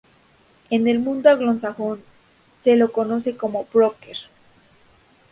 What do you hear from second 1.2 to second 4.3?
anglosajón se lo conoce como broker.